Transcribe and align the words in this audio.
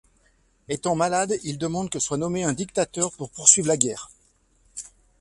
Étant 0.67 0.95
malade, 0.95 1.37
il 1.43 1.59
demande 1.59 1.91
que 1.91 1.99
soit 1.99 2.17
nommé 2.17 2.43
un 2.43 2.53
dictateur 2.53 3.11
pour 3.11 3.29
poursuivre 3.29 3.67
la 3.67 3.77
guerre. 3.77 4.09